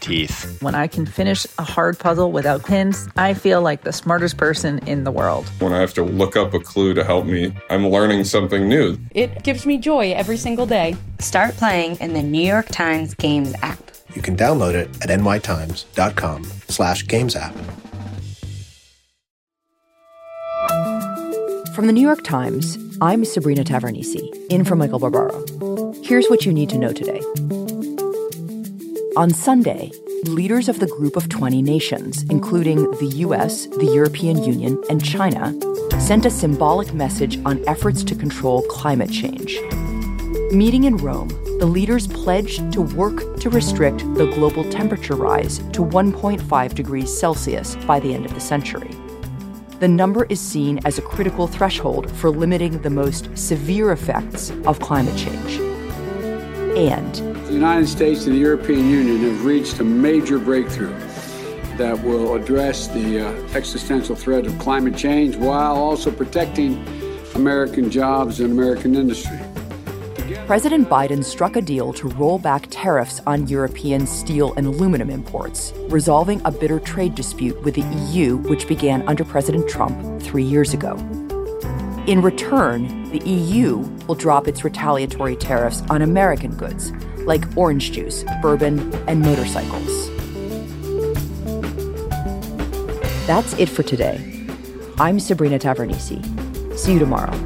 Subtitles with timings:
[0.00, 0.60] teeth.
[0.62, 4.78] When I can finish a hard puzzle without pins, I feel like the smartest person
[4.86, 5.48] in the world.
[5.60, 8.98] When I have to look up a clue to help me, I'm learning something new.
[9.12, 10.96] It gives me joy every single day.
[11.18, 13.78] Start playing in the New York Times Games app.
[14.14, 17.54] You can download it at nytimes.com slash games app.
[21.74, 24.16] From the New York Times, I'm Sabrina Tavernise,
[24.50, 25.92] in for Michael Barbaro.
[26.02, 27.20] Here's what you need to know today.
[29.18, 29.90] On Sunday,
[30.26, 35.52] leaders of the Group of 20 nations, including the US, the European Union, and China,
[35.98, 39.58] sent a symbolic message on efforts to control climate change.
[40.52, 45.84] Meeting in Rome, the leaders pledged to work to restrict the global temperature rise to
[45.84, 48.92] 1.5 degrees Celsius by the end of the century.
[49.80, 54.78] The number is seen as a critical threshold for limiting the most severe effects of
[54.78, 55.67] climate change.
[56.78, 57.12] And
[57.48, 60.96] the United States and the European Union have reached a major breakthrough
[61.76, 66.86] that will address the uh, existential threat of climate change while also protecting
[67.34, 69.40] American jobs and American industry.
[70.46, 75.72] President Biden struck a deal to roll back tariffs on European steel and aluminum imports,
[75.88, 80.74] resolving a bitter trade dispute with the EU, which began under President Trump three years
[80.74, 80.96] ago.
[82.08, 86.90] In return, the EU will drop its retaliatory tariffs on American goods,
[87.26, 90.08] like orange juice, bourbon, and motorcycles.
[93.26, 94.46] That's it for today.
[94.98, 96.78] I'm Sabrina Tavernise.
[96.78, 97.36] See you tomorrow.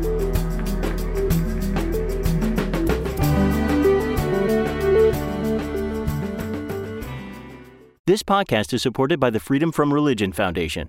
[8.07, 10.89] This podcast is supported by the Freedom From Religion Foundation.